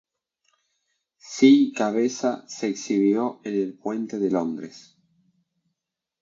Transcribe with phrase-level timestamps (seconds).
[1.19, 4.97] Si cabeza se exhibió en el Puente de Londres.